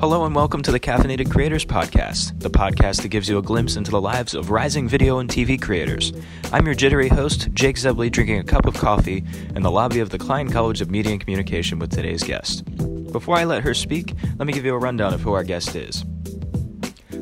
[0.00, 3.74] Hello and welcome to the Caffeinated Creators Podcast, the podcast that gives you a glimpse
[3.74, 6.12] into the lives of rising video and TV creators.
[6.52, 9.24] I'm your jittery host, Jake Zebley, drinking a cup of coffee
[9.56, 12.64] in the lobby of the Klein College of Media and Communication with today's guest.
[13.10, 15.74] Before I let her speak, let me give you a rundown of who our guest
[15.74, 16.04] is.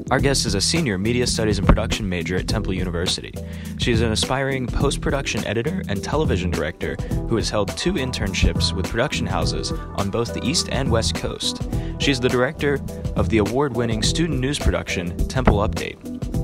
[0.08, 3.34] Our guest is a senior media studies and production major at Temple University.
[3.78, 6.94] She is an aspiring post production editor and television director
[7.28, 11.68] who has held two internships with production houses on both the East and West Coast.
[11.98, 12.78] She is the director
[13.16, 15.98] of the award winning student news production Temple Update.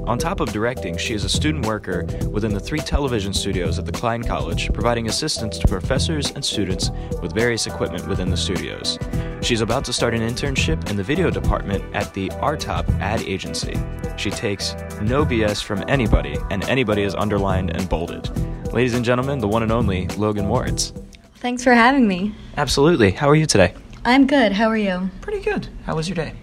[0.08, 3.86] On top of directing, she is a student worker within the three television studios at
[3.86, 6.90] the Klein College, providing assistance to professors and students
[7.22, 8.98] with various equipment within the studios.
[9.42, 13.76] She's about to start an internship in the video department at the RTOP ad agency.
[14.16, 18.30] She takes no BS from anybody, and anybody is underlined and bolded.
[18.72, 20.92] Ladies and gentlemen, the one and only Logan Wards.
[21.36, 22.32] Thanks for having me.
[22.56, 23.10] Absolutely.
[23.10, 23.74] How are you today?
[24.04, 24.52] I'm good.
[24.52, 25.10] How are you?
[25.22, 25.66] Pretty good.
[25.86, 26.34] How was your day?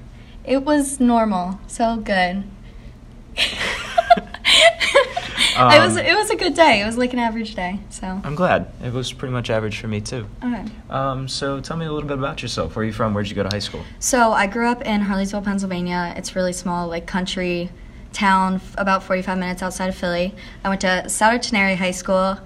[0.43, 2.43] It was normal, so good.
[5.59, 6.81] It was Um, it was a good day.
[6.81, 7.79] It was like an average day.
[7.89, 8.67] So I'm glad.
[8.83, 10.25] It was pretty much average for me, too.
[10.43, 10.63] okay.
[10.89, 12.75] Um, so tell me a little bit about yourself.
[12.75, 13.13] Where are you from?
[13.13, 13.83] Where did you go to high school?
[13.99, 16.13] So I grew up in Harleysville, Pennsylvania.
[16.17, 17.69] It's really small, like country
[18.13, 20.33] town, f- about 45 minutes outside of Philly.
[20.63, 22.37] I went to Souderton Area High School.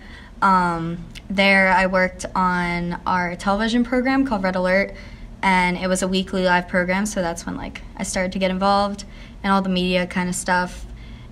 [0.42, 0.98] Um,
[1.30, 4.94] there, I worked on our television program called Red Alert,
[5.42, 7.06] and it was a weekly live program.
[7.06, 9.06] So that's when like I started to get involved
[9.44, 10.86] in all the media kind of stuff.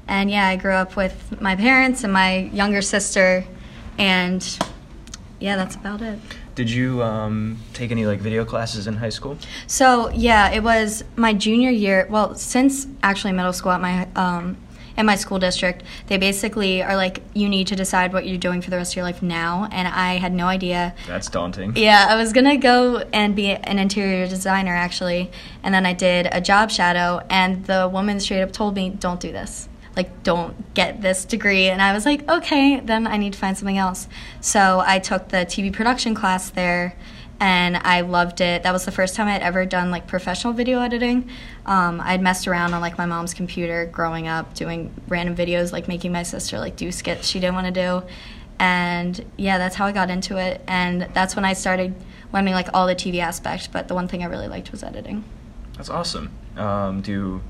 [0.07, 3.45] And yeah, I grew up with my parents and my younger sister,
[3.97, 4.45] and
[5.39, 6.19] yeah, that's about it.
[6.55, 9.37] Did you um, take any like video classes in high school?
[9.67, 12.07] So yeah, it was my junior year.
[12.09, 14.57] Well, since actually middle school at my um,
[14.97, 18.61] in my school district, they basically are like, you need to decide what you're doing
[18.61, 20.93] for the rest of your life now, and I had no idea.
[21.07, 21.75] That's daunting.
[21.77, 25.31] Yeah, I was gonna go and be an interior designer actually,
[25.63, 29.19] and then I did a job shadow, and the woman straight up told me, "Don't
[29.19, 29.69] do this.
[29.95, 33.57] Like, don't get this degree." And I was like, "Okay, then I need to find
[33.57, 34.07] something else."
[34.39, 36.95] So I took the TV production class there,
[37.39, 38.63] and I loved it.
[38.63, 41.29] That was the first time I'd ever done like professional video editing.
[41.65, 45.87] Um, I'd messed around on like my mom's computer growing up, doing random videos, like
[45.87, 48.07] making my sister like do skits she didn't want to do
[48.61, 51.95] and yeah that's how i got into it and that's when i started
[52.31, 55.23] learning like all the tv aspects but the one thing i really liked was editing
[55.77, 56.29] That's awesome.
[56.57, 57.41] Um, do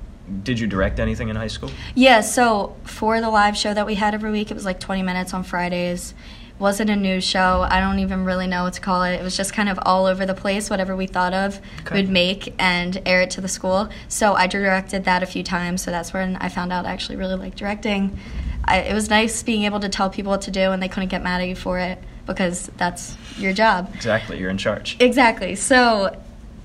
[0.43, 1.69] did you direct anything in high school?
[1.95, 5.03] yeah so for the live show that we had every week it was like 20
[5.03, 6.13] minutes on fridays
[6.55, 9.23] it wasn't a news show i don't even really know what to call it it
[9.23, 11.95] was just kind of all over the place whatever we thought of Okay.
[12.01, 15.81] we'd make and air it to the school so i directed that a few times
[15.81, 18.17] so that's when i found out i actually really liked directing
[18.63, 21.09] I, it was nice being able to tell people what to do and they couldn't
[21.09, 24.37] get mad at you for it because that's your job Exactly.
[24.39, 24.97] You're in charge.
[24.99, 25.55] Exactly.
[25.55, 26.15] So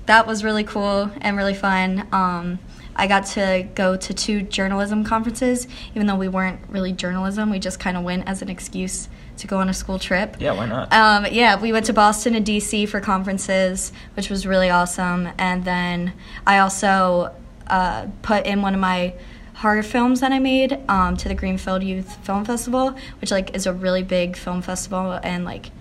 [0.05, 2.07] that was really cool and really fun.
[2.11, 2.59] Um,
[2.97, 7.49] I got to go to two journalism conferences, even though we weren't really journalism.
[7.49, 10.37] We just kind of went as an excuse to go on a school trip.
[10.39, 10.53] Yeah.
[10.53, 10.91] Why not?
[10.91, 15.29] Um, yeah, we went to Boston and DC for conferences, which was really awesome.
[15.37, 16.13] And then
[16.45, 17.35] I also
[17.67, 19.13] uh, put in one of my
[19.57, 23.65] horror films that I made um, to the Greenfield Youth Film Festival, which like is
[23.65, 25.71] a really big film festival, and like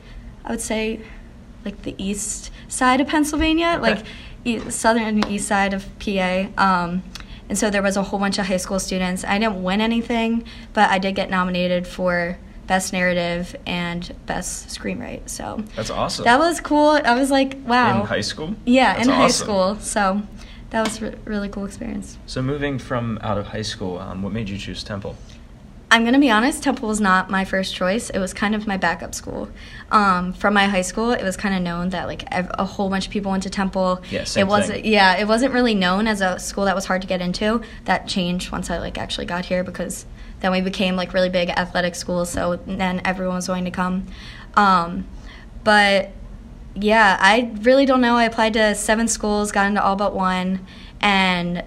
[0.45, 1.01] I would say
[1.65, 4.09] like the east side of Pennsylvania, like e-
[4.71, 6.47] southern and east side of PA.
[6.57, 7.03] Um,
[7.49, 9.25] and so there was a whole bunch of high school students.
[9.25, 15.29] I didn't win anything, but I did get nominated for best narrative and best screenwrite.
[15.29, 16.25] So That's awesome.
[16.25, 17.01] that was cool.
[17.05, 18.01] I was like, wow.
[18.01, 18.55] in high school.
[18.65, 19.79] yeah, That's in high school.
[19.79, 20.23] So
[20.71, 22.19] that was a really cool experience.
[22.27, 25.17] So moving from out of high school, um, what made you choose Temple?
[25.91, 26.63] I'm gonna be honest.
[26.63, 28.11] Temple was not my first choice.
[28.11, 29.49] It was kind of my backup school.
[29.93, 32.91] Um, from my high school, it was kind of known that like ev- a whole
[32.91, 34.03] bunch of people went to Temple.
[34.11, 34.83] Yeah, same it wasn't.
[34.83, 34.93] thing.
[34.93, 37.61] Yeah, it wasn't really known as a school that was hard to get into.
[37.85, 40.07] That changed once I like actually got here because
[40.41, 42.31] then we became like really big athletic schools.
[42.31, 44.07] So then everyone was willing to come.
[44.55, 45.07] Um,
[45.63, 46.11] but
[46.75, 48.17] yeah, I really don't know.
[48.17, 50.67] I applied to seven schools, got into all but one,
[51.01, 51.65] and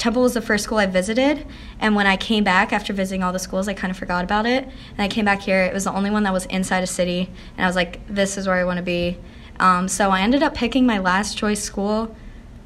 [0.00, 1.46] Temple was the first school I visited.
[1.78, 4.46] And when I came back after visiting all the schools, I kind of forgot about
[4.46, 4.64] it.
[4.64, 7.28] And I came back here, it was the only one that was inside a city,
[7.56, 9.18] and I was like, this is where I want to be.
[9.60, 12.16] Um, so I ended up picking my last choice school,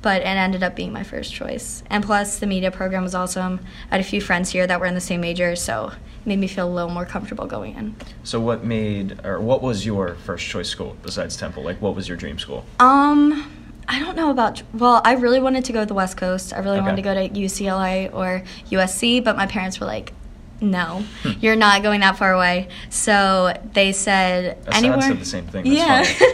[0.01, 1.83] but it ended up being my first choice.
[1.91, 3.59] And plus, the media program was awesome.
[3.91, 6.39] I had a few friends here that were in the same major, so it made
[6.39, 7.97] me feel a little more comfortable going in.
[8.23, 11.65] So what made or what was your first choice school besides Temple?
[11.65, 12.65] Like what was your dream school?
[12.79, 14.63] Um, I don't know about.
[14.73, 16.53] Well, I really wanted to go to the West Coast.
[16.55, 16.85] I really Okay.
[16.87, 20.13] wanted to go to UCLA or USC, but my parents were like,
[20.61, 21.31] no, Hmm.
[21.41, 22.69] you're not going that far away.
[22.91, 25.01] So they said Assad anywhere.
[25.03, 25.75] said the same thing.
[25.75, 26.27] That's yeah.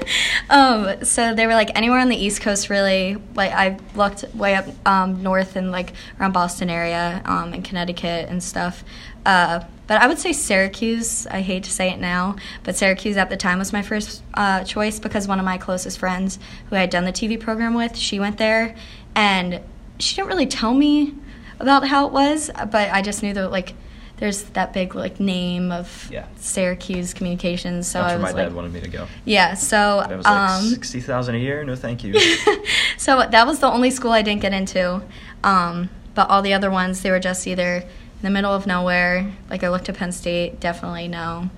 [0.51, 3.17] um, so they were like anywhere on the East Coast, really.
[3.35, 8.29] Like I looked way up um, north and like around Boston area, um, and Connecticut
[8.29, 8.85] and stuff.
[9.27, 11.27] Uh, but I would say Syracuse.
[11.27, 14.63] I hate to say it now, but Syracuse at the time was my first uh,
[14.65, 16.39] choice because one of my closest friends,
[16.69, 18.77] who I had done the TV program with, she went there,
[19.15, 19.61] and
[19.99, 21.15] she didn't really tell me
[21.59, 23.75] about how it was, but I just knew that like
[24.21, 26.27] there's that big like name of Yeah.
[26.37, 27.89] Syracuse Communications.
[27.89, 29.07] So That's I where was my dad wanted me to go.
[29.25, 29.55] yeah.
[29.55, 31.65] So I was like um, sixty thousand a year.
[31.65, 32.19] No, thank you.
[32.99, 35.03] so that was the only school I didn't get into.
[35.43, 37.87] Um, but all the other ones, they were just either in
[38.23, 39.33] the middle of nowhere.
[39.49, 41.49] Like I looked at Penn State, definitely no.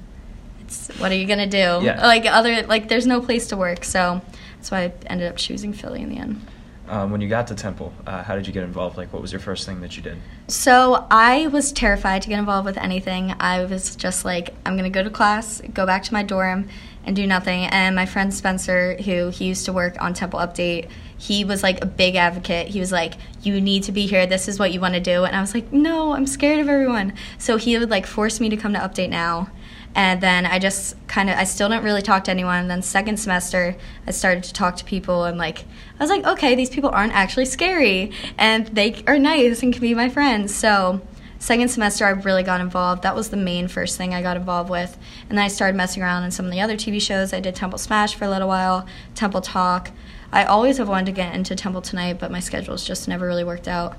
[0.61, 1.59] It's what are you gonna do?
[1.83, 2.01] Yeah.
[2.07, 3.85] Like other like there's no place to work.
[3.85, 4.23] So
[4.57, 6.47] that's why I ended up choosing Philly in the end.
[6.89, 8.97] Um, when you got to Temple, uh, how did you get involved?
[8.97, 10.19] Like, what was your first thing that you did?
[10.49, 13.35] So I was terrified to get involved with anything.
[13.39, 16.69] I was just like, I'm gonna go to class, go back to my dorm,
[17.05, 17.65] and do nothing.
[17.67, 21.83] And my friend Spencer, who he used to work on Temple Update, he was like
[21.83, 22.69] a big advocate.
[22.69, 24.27] He was like, "You need to be here.
[24.27, 26.69] This is what you want to do." And I was like, "No, I'm scared of
[26.69, 29.49] everyone." So he would like force me to come to Update now.
[29.95, 32.57] And then I just kind of, I still didn't really talk to anyone.
[32.57, 35.65] And then second semester, I started to talk to people, and like,
[35.99, 39.83] I was like, okay, these people aren't actually scary, and they are nice and can
[39.83, 40.55] be my friends.
[40.55, 41.03] So
[41.39, 43.03] second semester, I really got involved.
[43.03, 44.97] That was the main first thing I got involved with.
[45.29, 47.33] And then I started messing around in some of the other TV shows.
[47.33, 49.91] I did Temple Smash for a little while, Temple Talk.
[50.33, 53.45] I always have wanted to get into Temple Tonight, but my schedules just never really
[53.45, 53.99] worked out.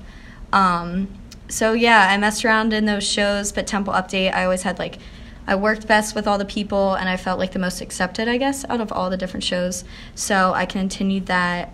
[0.52, 1.08] Um,
[1.48, 4.98] so yeah, I messed around in those shows, but Temple Update, I always had like,
[5.46, 8.36] I worked best with all the people, and I felt like the most accepted, I
[8.38, 9.84] guess, out of all the different shows.
[10.14, 11.72] So I continued that,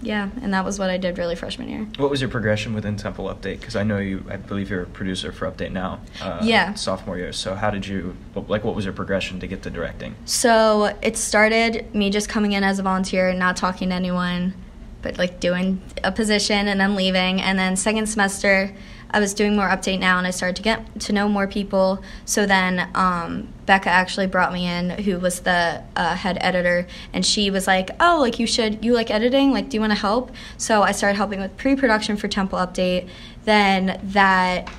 [0.00, 1.86] yeah, and that was what I did really freshman year.
[1.98, 3.60] What was your progression within Temple Update?
[3.60, 6.00] Because I know you, I believe you're a producer for Update now.
[6.20, 6.74] Uh, Yeah.
[6.74, 7.32] Sophomore year.
[7.32, 8.16] So how did you,
[8.48, 10.14] like, what was your progression to get to directing?
[10.24, 14.54] So it started me just coming in as a volunteer, not talking to anyone,
[15.02, 17.40] but like doing a position and then leaving.
[17.40, 18.72] And then second semester,
[19.10, 22.02] I was doing more update now, and I started to get to know more people.
[22.24, 27.24] So then um, Becca actually brought me in, who was the uh, head editor, and
[27.24, 29.52] she was like, "Oh, like you should, you like editing?
[29.52, 33.08] Like, do you want to help?" So I started helping with pre-production for Temple Update.
[33.44, 34.72] Then that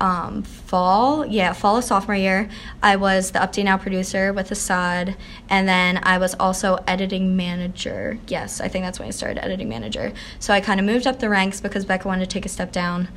[0.00, 2.48] um, fall, yeah, fall of sophomore year,
[2.82, 5.16] I was the Update Now producer with Assad,
[5.48, 8.18] and then I was also editing manager.
[8.26, 10.12] Yes, I think that's when I started editing manager.
[10.38, 12.72] So I kind of moved up the ranks because Becca wanted to take a step
[12.72, 13.08] down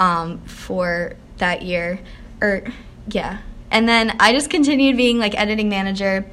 [0.00, 2.00] um, for that year,
[2.40, 2.64] or
[3.08, 3.38] yeah,
[3.70, 6.24] and then I just continued being like editing manager.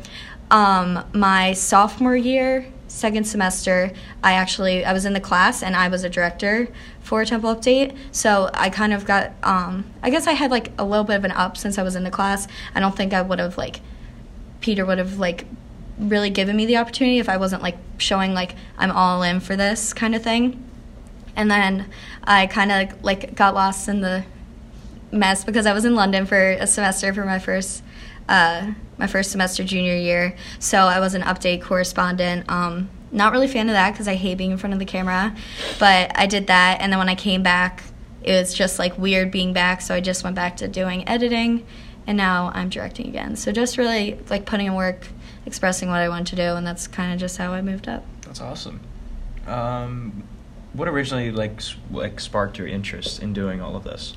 [0.49, 2.65] Um, my sophomore year,
[2.97, 3.91] second semester,
[4.23, 6.67] I actually I was in the class and I was a director
[6.99, 7.95] for Temple Update.
[8.11, 11.23] So I kind of got um, I guess I had like a little bit of
[11.23, 12.47] an up since I was in the class.
[12.73, 13.81] I don't think I would have like
[14.61, 15.45] Peter would have like
[15.99, 19.55] really given me the opportunity if I wasn't like showing like I'm all in for
[19.55, 20.63] this kind of thing.
[21.35, 21.89] And then
[22.23, 24.25] I kind of like got lost in the
[25.11, 27.83] mess because I was in London for a semester for my first
[28.29, 30.35] uh, my first semester junior year.
[30.59, 32.49] So I was an update correspondent.
[32.49, 34.85] Um, not really a fan of that because I hate being in front of the
[34.85, 35.35] camera,
[35.79, 36.81] but I did that.
[36.81, 37.83] And then when I came back,
[38.21, 39.81] it was just like weird being back.
[39.81, 41.65] So I just went back to doing editing,
[42.05, 43.35] and now I'm directing again.
[43.35, 45.07] So just really like putting in work,
[45.45, 48.03] expressing what I want to do, and that's kind of just how I moved up.
[48.21, 48.81] That's awesome.
[49.45, 50.23] Um,
[50.73, 54.13] what originally like like sparked your interest in doing all of this?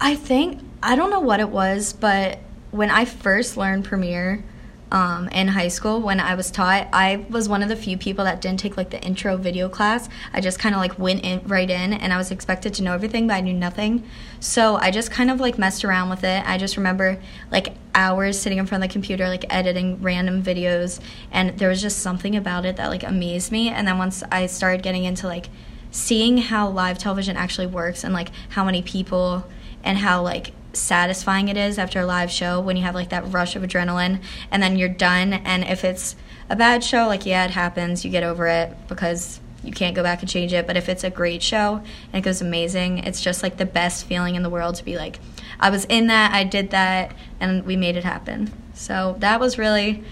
[0.00, 2.38] I think I don't know what it was, but
[2.74, 4.42] when I first learned Premiere
[4.90, 8.24] um, in high school, when I was taught, I was one of the few people
[8.24, 10.08] that didn't take like the intro video class.
[10.32, 12.92] I just kind of like went in right in, and I was expected to know
[12.92, 14.02] everything, but I knew nothing.
[14.40, 16.42] So I just kind of like messed around with it.
[16.48, 20.98] I just remember like hours sitting in front of the computer, like editing random videos,
[21.30, 23.68] and there was just something about it that like amazed me.
[23.68, 25.48] And then once I started getting into like
[25.92, 29.46] seeing how live television actually works and like how many people
[29.84, 33.32] and how like satisfying it is after a live show when you have like that
[33.32, 35.32] rush of adrenaline and then you're done.
[35.32, 36.16] And if it's
[36.50, 40.02] a bad show like yeah it happens you get over it because you can't go
[40.02, 40.66] back and change it.
[40.66, 41.76] But if it's a great show
[42.12, 44.96] and it goes amazing it's just like the best feeling in the world to be
[44.96, 45.18] like
[45.58, 48.52] i was in that i did that and we made it happen.
[48.74, 50.04] So that was really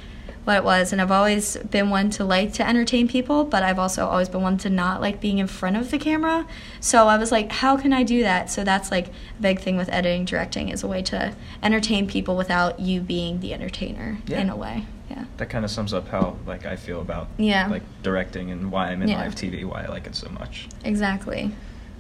[0.45, 3.79] what it was and i've always been one to like to entertain people but i've
[3.79, 6.47] also always been one to not like being in front of the camera
[6.81, 9.77] so i was like how can i do that so that's like a big thing
[9.77, 11.33] with editing directing is a way to
[11.63, 14.41] entertain people without you being the entertainer Yeah.
[14.41, 17.67] in a way yeah That kind of sums up how like I feel about Yeah.
[17.69, 19.19] like directing and why I'm in Yeah.
[19.19, 20.69] live TV, why I like it so much.
[20.85, 21.53] exactly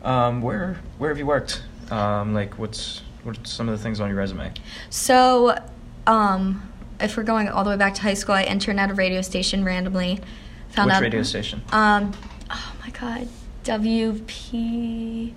[0.02, 1.62] Um, where where have you worked?
[1.90, 4.50] Um, like what's What are some of the things on your resume?
[4.90, 5.56] So,
[6.08, 6.62] um,
[7.00, 9.22] if we're going all the way back to high school, I interned at a radio
[9.22, 10.20] station randomly.
[10.70, 11.62] Found Which out, radio station?
[11.72, 12.12] Um,
[12.50, 13.28] oh my god,
[13.64, 15.34] WP.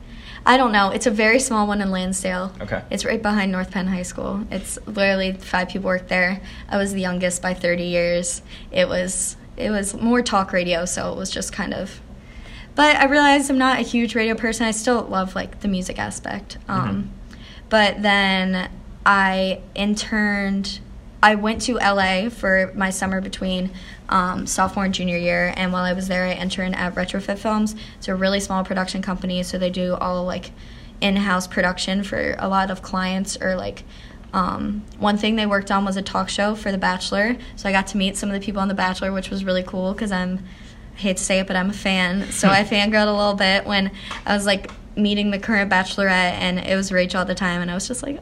[0.47, 0.91] I don't know.
[0.91, 2.53] It's a very small one in Lansdale.
[2.61, 2.83] Okay.
[2.91, 4.45] It's right behind North Penn High School.
[4.51, 6.39] It's literally five people work there.
[6.69, 8.43] I was the youngest by 30 years.
[8.71, 11.99] It was it was more talk radio, so it was just kind of.
[12.75, 14.65] But I realized I'm not a huge radio person.
[14.65, 16.57] I still love like the music aspect.
[16.67, 17.11] Um,
[17.69, 18.69] But then
[19.05, 20.79] I interned.
[21.25, 23.71] I went to LA for my summer between
[24.09, 27.75] um, sophomore and junior year, and while I was there, I interned at Retrofit Films.
[27.97, 30.51] It's a really small production company, so they do all like
[31.01, 33.85] in-house production for a lot of clients or like
[34.33, 37.71] um, one thing they worked on was a talk show for The Bachelor, so I
[37.71, 40.11] got to meet some of the people on The Bachelor, which was really cool because
[40.11, 40.45] I'm,
[40.95, 42.27] I hate to say it, but I'm a fan.
[42.33, 43.89] So I fangirled a little bit when
[44.27, 47.71] I was like meeting the current Bachelorette, and it was Rachel at the time, and
[47.71, 48.19] I was just like,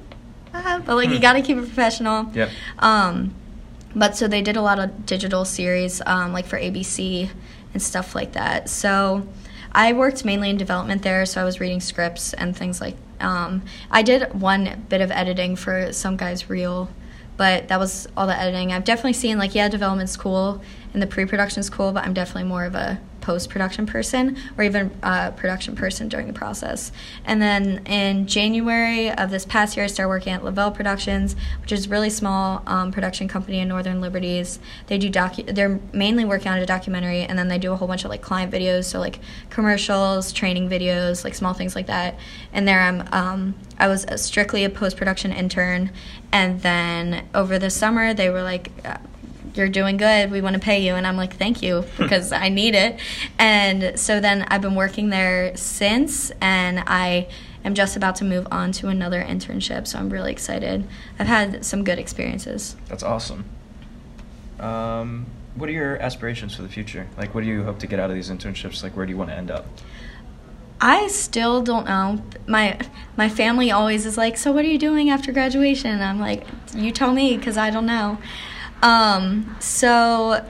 [0.54, 2.30] ah, but like you got to keep it professional.
[2.34, 2.50] Yeah.
[2.80, 3.34] Um,
[3.96, 7.30] but so they did a lot of digital series, um, like for ABC
[7.74, 8.70] and stuff like that.
[8.70, 9.28] So
[9.72, 12.96] I worked mainly in development there, so I was reading scripts and things like.
[13.20, 16.90] Um, I did one bit of editing for some guy's reel,
[17.38, 18.74] but that was all the editing.
[18.74, 20.62] I've definitely seen like yeah, development's cool
[20.94, 25.32] and the pre-production's cool, but I'm definitely more of a post-production person or even uh,
[25.32, 26.92] production person during the process.
[27.24, 31.72] And then in January of this past year, I started working at Lavelle Productions, which
[31.72, 34.60] is a really small um, production company in Northern Liberties.
[34.88, 37.88] They do docu- They're mainly working on a documentary, and then they do a whole
[37.88, 42.20] bunch of like client videos, so like commercials, training videos, like small things like that.
[42.52, 45.92] And there, I'm um, I was strictly a post-production intern,
[46.32, 48.70] and then over the summer, they were like.
[48.84, 48.98] Uh,
[49.56, 50.32] you're doing good.
[50.32, 50.96] We want to pay you.
[50.96, 53.00] And I'm like, thank you, because I need it.
[53.38, 57.28] And so then I've been working there since, and I
[57.64, 59.88] am just about to move on to another internship.
[59.88, 60.88] So I'm really excited.
[61.20, 62.76] I've had some good experiences.
[62.88, 63.46] That's awesome.
[64.60, 67.08] Um, what are your aspirations for the future?
[67.18, 68.84] Like, what do you hope to get out of these internships?
[68.84, 69.66] Like, where do you want to end up?
[70.82, 72.22] I still don't know.
[72.46, 72.78] My
[73.16, 76.46] my family always is like, "So what are you doing after graduation?" And I'm like,
[76.76, 78.18] "You tell me cuz I don't know."
[78.84, 80.46] Um, so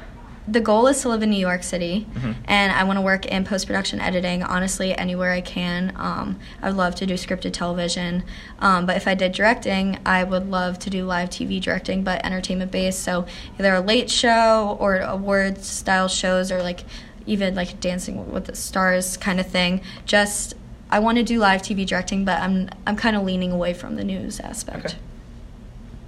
[0.47, 2.35] the goal is to live in New York City, Mhm.
[2.45, 4.43] and I want to work in post production editing.
[4.43, 5.93] Honestly, anywhere I can.
[5.95, 8.23] Um, I would love to do scripted television,
[8.59, 12.25] um, but if I did directing, I would love to do live TV directing, but
[12.25, 13.01] entertainment based.
[13.03, 13.25] So
[13.57, 16.83] either a late show or awards style shows, or like
[17.25, 19.79] even like Dancing with the Stars kind of thing.
[20.05, 20.55] Just
[20.91, 23.95] I want to do live TV directing, but I'm I'm kind of leaning away from
[23.95, 24.85] the news aspect.
[24.87, 24.95] Okay.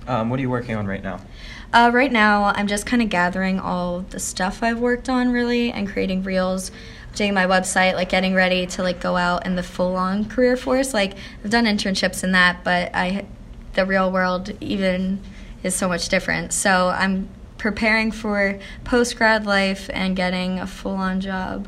[0.07, 1.21] Um, what are you working on right now?
[1.73, 5.71] Uh, right now, I'm just kind of gathering all the stuff I've worked on, really,
[5.71, 6.71] and creating reels,
[7.15, 10.93] doing my website, like getting ready to like go out in the full-on career force.
[10.93, 13.25] Like I've done internships in that, but I,
[13.73, 15.21] the real world even
[15.63, 16.53] is so much different.
[16.53, 21.67] So I'm preparing for post grad life and getting a full-on job.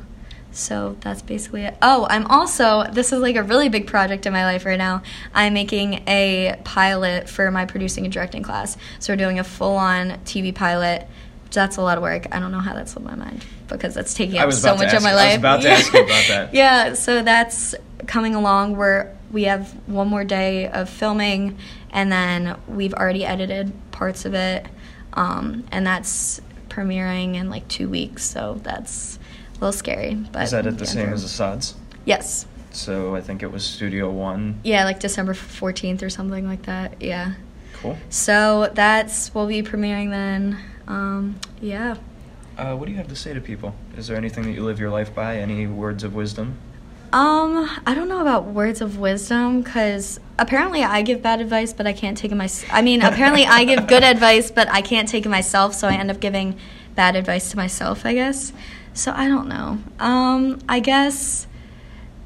[0.57, 1.77] So that's basically it.
[1.81, 5.03] Oh, I'm also, this is like a really big project in my life right now.
[5.33, 8.75] I'm making a pilot for my producing and directing class.
[8.99, 11.07] So we're doing a full on TV pilot.
[11.51, 12.27] That's a lot of work.
[12.31, 15.03] I don't know how that slipped my mind because that's taking up so much of
[15.03, 15.39] my I was life.
[15.39, 16.53] about to ask you about that.
[16.53, 18.75] yeah, so that's coming along.
[18.75, 21.57] We're, we have one more day of filming
[21.91, 24.65] and then we've already edited parts of it.
[25.13, 28.23] Um, and that's premiering in like two weeks.
[28.23, 29.19] So that's
[29.57, 30.15] a little scary.
[30.15, 31.75] But Is that at the yeah, same as Assad's?
[32.05, 32.45] Yes.
[32.71, 34.59] So I think it was Studio One.
[34.63, 37.01] Yeah, like December 14th or something like that.
[37.01, 37.33] Yeah.
[37.81, 37.97] Cool.
[38.09, 40.59] So that's we'll be premiering then.
[40.87, 41.95] Um, yeah.
[42.57, 43.75] Uh, what do you have to say to people?
[43.95, 45.37] Is there anything that you live your life by?
[45.37, 46.57] Any words of wisdom?
[47.13, 51.87] Um, I don't know about words of wisdom because apparently I give bad advice, but
[51.87, 52.71] I can't take it myself.
[52.73, 55.93] I mean, apparently I give good advice, but I can't take it myself, so I
[55.93, 56.57] end up giving
[56.95, 58.51] bad advice to myself, I guess.
[58.97, 59.77] So I don't know.
[59.99, 61.45] Um, I guess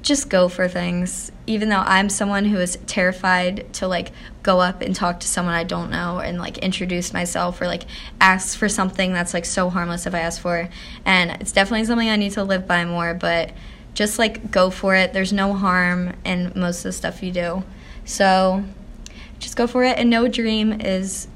[0.01, 1.29] just go for things.
[1.45, 4.11] Even though I'm someone who is terrified to like
[4.41, 7.83] go up and talk to someone I don't know and like introduce myself or like
[8.21, 10.69] ask for something that's like so harmless if I ask for.
[11.05, 13.51] And it's definitely something I need to live by more, but
[13.93, 15.11] just like go for it.
[15.11, 17.63] There's no harm in most of the stuff you do.
[18.05, 18.63] So
[19.39, 21.27] just go for it and no dream is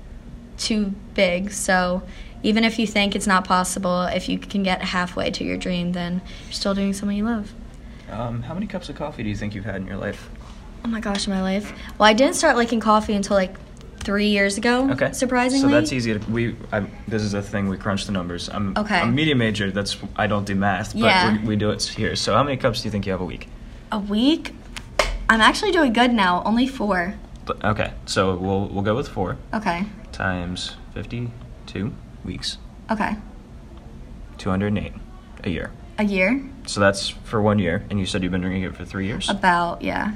[0.58, 1.52] too big.
[1.52, 2.04] So
[2.46, 5.94] even if you think it's not possible, if you can get halfway to your dream,
[5.94, 7.52] then you're still doing something you love.
[8.12, 10.30] Um, how many cups of coffee do you think you've had in your life?
[10.84, 11.74] Oh my gosh, in my life.
[11.98, 13.56] Well, I didn't start liking coffee until like
[14.02, 14.92] three years ago.
[14.92, 15.12] Okay.
[15.12, 15.64] Surprisingly.
[15.68, 16.20] So that's easy.
[16.20, 18.48] To, we I, this is a thing we crunch the numbers.
[18.50, 19.00] I'm Okay.
[19.00, 19.72] I'm a media major.
[19.72, 21.34] That's I don't do math, but Yeah.
[21.42, 22.16] we, we do it here.
[22.16, 23.50] So how many cups do you think you have a week?
[23.92, 24.54] A week.
[25.28, 26.44] I'm actually doing good now.
[26.46, 27.16] Only four.
[27.64, 29.86] Okay, so we'll we'll go with four Okay.
[30.12, 31.92] times fifty-two
[32.26, 32.58] weeks,
[32.92, 33.16] Okay.
[34.38, 34.94] two hundred and eight
[35.44, 35.72] a year.
[35.98, 36.44] A year?
[36.66, 39.30] So that's for one year, and you said you've been drinking it for three years.
[39.30, 40.14] About, yeah.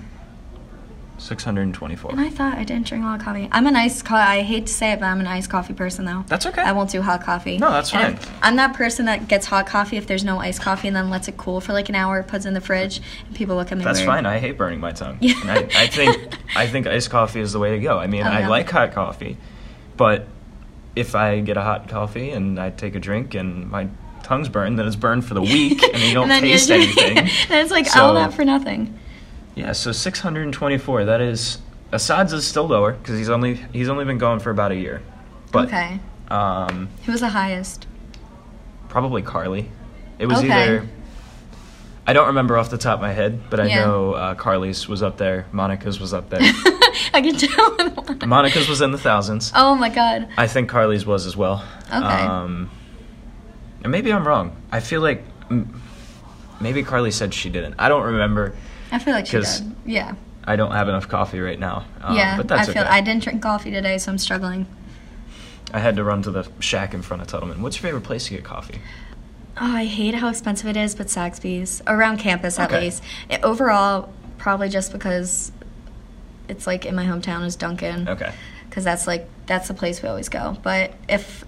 [1.18, 2.12] Six hundred and twenty-four.
[2.12, 3.50] And I thought I didn't drink a lot of coffee.
[3.51, 4.22] I'm an iced coffee.
[4.39, 6.24] I hate to say it, but I'm an iced coffee person, though.
[6.28, 6.62] That's okay.
[6.62, 7.58] I won't do hot coffee.
[7.58, 8.34] No, that's And fine.
[8.42, 11.28] I'm that person that gets hot coffee if there's no iced coffee and then lets
[11.28, 13.78] it cool for like an hour, puts it in the fridge, and people look at
[13.78, 14.08] me That's weird.
[14.08, 14.25] fine.
[14.25, 15.18] I hate burning my tongue.
[15.20, 15.34] Yeah.
[15.42, 17.98] And I, I think I think iced coffee is the way to go.
[18.00, 18.50] I mean, Oh, I no.
[18.50, 19.36] like hot coffee,
[19.98, 20.25] but
[21.00, 23.88] if I get a hot coffee and I take a drink and my
[24.24, 27.15] tongue's burned, then it's burned for the week, and you don't you- taste anything.
[27.48, 28.98] then it's like So- all that for nothing.
[29.56, 31.06] Yeah, so 624.
[31.06, 31.58] That is
[31.91, 35.01] Assad's is still lower because he's only he's only been going for about a year.
[35.51, 36.00] But okay.
[36.29, 37.88] um, Who was the highest?
[38.88, 39.70] probably Carly.
[40.18, 40.51] It was Okay.
[40.51, 40.88] either.
[42.08, 43.86] I don't remember off the top of my head, but I Yeah.
[43.86, 45.46] know uh, Carly's was up there.
[45.51, 46.41] Monica's was up there.
[47.13, 48.28] I can tell.
[48.28, 49.51] Monica's was in the thousands.
[49.56, 50.28] Oh my god.
[50.38, 51.63] I think Carly's was as well.
[51.88, 51.96] Okay.
[51.98, 52.70] Um,
[53.84, 54.56] and maybe I'm wrong.
[54.72, 55.24] I feel like
[56.60, 57.75] maybe Carly said she didn't.
[57.80, 58.56] I don't remember.
[58.92, 59.75] I feel like she did.
[59.86, 60.16] Yeah.
[60.46, 61.86] I don't have enough coffee right now.
[62.01, 62.38] Um, yeah.
[62.38, 62.92] but that's I feel okay.
[62.92, 64.66] I didn't drink coffee today, so I'm struggling.
[65.72, 67.60] I had to run to the shack in front of Tuttleman.
[67.60, 68.80] What's your favorite place to get coffee?
[69.62, 72.82] Oh, I hate how expensive it is, but Saxby's around campus at Okay.
[72.86, 73.04] least.
[73.30, 75.51] It, overall, probably just because
[76.50, 78.10] it's like in my hometown is Dunkin'.
[78.10, 78.34] Okay.
[78.70, 80.58] Because that's like that's the place we always go.
[80.62, 81.46] But if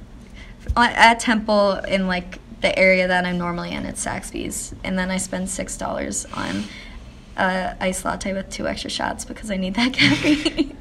[0.75, 5.17] at Temple in like the area that I'm normally in, it's Saxby's, and then I
[5.17, 6.63] spend six dollars on
[7.37, 10.77] a iced latte with two extra shots because I need that caffeine.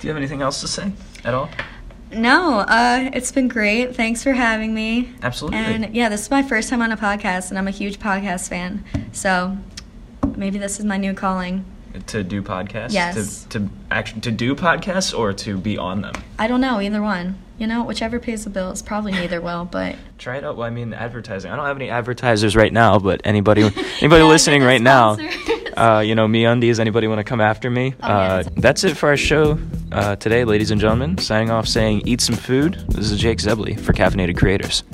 [0.00, 0.92] Do you have anything else to say
[1.24, 1.50] at all?
[2.10, 3.94] no, uh, it's been great.
[3.94, 5.12] Thanks for having me.
[5.22, 5.58] Absolutely.
[5.58, 8.48] And yeah, this is my first time on a podcast, and I'm a huge podcast
[8.48, 8.84] fan.
[9.12, 9.58] So
[10.36, 11.64] maybe this is my new calling.
[12.08, 12.92] To do podcasts?
[12.92, 13.44] Yes.
[13.44, 16.14] To to actually to do podcasts or to be on them?
[16.38, 17.36] I don't know either one.
[17.58, 18.82] You know, whichever pays the bills.
[18.82, 20.56] Probably neither will, but Try it out.
[20.56, 21.50] Well, I mean, advertising.
[21.50, 23.62] I don't have any advertisers right now, but anybody
[24.00, 25.16] anybody Yeah, listening right now,
[25.76, 26.78] uh, you know, MeUndies.
[26.78, 27.94] Anybody want to come after me?
[28.02, 29.58] Oh, yeah, uh, that's- that's it for our show
[29.90, 31.18] uh, today, ladies and gentlemen.
[31.18, 32.74] Signing off, saying eat some food.
[32.88, 34.84] This is Jake Zebley for Caffeinated Creators.